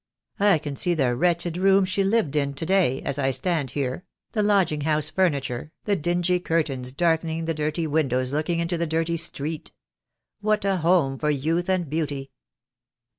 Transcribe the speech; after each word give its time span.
I 0.39 0.57
can 0.57 0.75
see 0.75 0.95
the 0.95 1.15
wretched 1.15 1.57
rooms 1.57 1.87
she 1.87 2.03
lived 2.03 2.35
in, 2.35 2.55
to 2.55 2.65
day, 2.65 3.03
as 3.03 3.19
I 3.19 3.29
stand 3.29 3.69
here— 3.77 4.03
the 4.31 4.41
lodging 4.41 4.81
house 4.81 5.11
furniture, 5.11 5.73
the 5.83 5.95
dingy 5.95 6.39
curtains 6.39 6.91
darkening 6.91 7.45
the 7.45 7.53
dirty 7.53 7.85
windows 7.85 8.33
looking 8.33 8.57
into 8.57 8.79
the 8.79 8.87
dirty 8.87 9.15
street. 9.17 9.71
What 10.39 10.65
a 10.65 10.77
home 10.77 11.19
for 11.19 11.29
youth 11.29 11.69
and 11.69 11.87
beauty!" 11.87 12.31